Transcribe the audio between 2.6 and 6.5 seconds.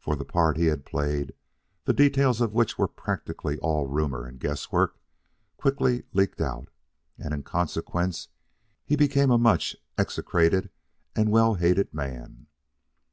were practically all rumor and guesswork, quickly leaked